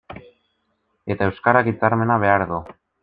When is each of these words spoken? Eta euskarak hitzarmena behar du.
Eta 1.15 1.27
euskarak 1.33 1.69
hitzarmena 1.73 2.17
behar 2.25 2.47
du. 2.55 2.63